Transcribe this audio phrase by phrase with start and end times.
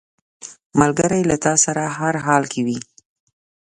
[0.79, 2.77] ملګری له تا سره هر حال کې وي